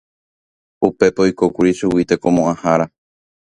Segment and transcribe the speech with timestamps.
[0.87, 2.85] Upépe oikókuri chugui Tekomoʼãhára.